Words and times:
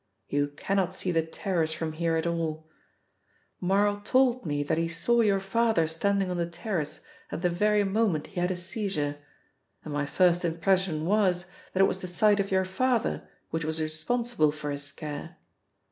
"You 0.29 0.47
cannot 0.47 0.95
see 0.95 1.11
the 1.11 1.21
terrace 1.21 1.73
from 1.73 1.91
here 1.93 2.15
at 2.15 2.25
all. 2.25 2.67
Marl 3.59 4.01
told 4.03 4.47
me 4.47 4.63
that 4.63 4.79
he 4.79 4.87
saw 4.87 5.21
your 5.21 5.39
father 5.39 5.87
standing 5.87 6.31
on 6.31 6.37
the 6.37 6.49
terrace 6.49 7.01
at 7.31 7.43
the 7.43 7.51
very 7.51 7.83
moment 7.83 8.25
he 8.25 8.39
had 8.39 8.49
his 8.49 8.65
seizure, 8.65 9.19
and 9.83 9.93
my 9.93 10.07
first 10.07 10.43
impression 10.43 11.05
was 11.05 11.45
that 11.75 11.81
it 11.81 11.87
was 11.87 12.01
the 12.01 12.07
sight 12.07 12.39
of 12.39 12.49
your 12.49 12.65
father 12.65 13.29
which 13.51 13.63
was 13.63 13.79
responsible 13.79 14.51
for 14.51 14.71
his 14.71 14.81
scare." 14.83 15.37